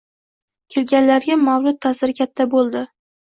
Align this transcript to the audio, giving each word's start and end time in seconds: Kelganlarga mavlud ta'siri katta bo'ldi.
Kelganlarga 0.75 1.37
mavlud 1.43 1.79
ta'siri 1.87 2.17
katta 2.23 2.49
bo'ldi. 2.57 2.83